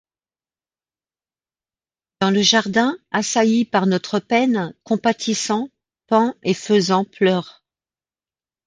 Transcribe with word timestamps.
Dans 2.21 2.31
le 2.31 2.41
jardin, 2.41 2.97
assaillis 3.11 3.65
par 3.65 3.85
notre 3.85 4.17
peine, 4.17 4.73
compatissants, 4.83 5.69
paon 6.07 6.33
et 6.41 6.55
faisan 6.55 7.05
pleurent. 7.05 7.63